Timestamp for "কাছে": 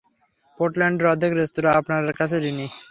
2.19-2.37